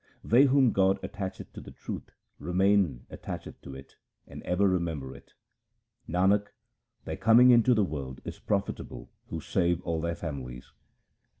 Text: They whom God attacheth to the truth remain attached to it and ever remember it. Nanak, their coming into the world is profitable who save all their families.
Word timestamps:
They 0.23 0.45
whom 0.45 0.71
God 0.71 0.99
attacheth 1.03 1.53
to 1.53 1.61
the 1.61 1.69
truth 1.69 2.09
remain 2.39 3.05
attached 3.11 3.61
to 3.61 3.75
it 3.75 3.97
and 4.25 4.41
ever 4.41 4.67
remember 4.67 5.13
it. 5.13 5.33
Nanak, 6.09 6.47
their 7.05 7.15
coming 7.17 7.51
into 7.51 7.75
the 7.75 7.83
world 7.85 8.19
is 8.25 8.39
profitable 8.39 9.11
who 9.27 9.39
save 9.39 9.79
all 9.81 10.01
their 10.01 10.15
families. 10.15 10.71